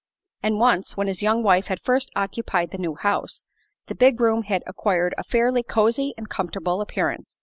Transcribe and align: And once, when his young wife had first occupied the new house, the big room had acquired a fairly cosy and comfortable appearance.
And 0.41 0.57
once, 0.57 0.97
when 0.97 1.05
his 1.05 1.21
young 1.21 1.43
wife 1.43 1.67
had 1.67 1.79
first 1.79 2.09
occupied 2.15 2.71
the 2.71 2.79
new 2.79 2.95
house, 2.95 3.45
the 3.85 3.93
big 3.93 4.19
room 4.19 4.41
had 4.41 4.63
acquired 4.65 5.13
a 5.15 5.23
fairly 5.23 5.61
cosy 5.61 6.15
and 6.17 6.27
comfortable 6.27 6.81
appearance. 6.81 7.39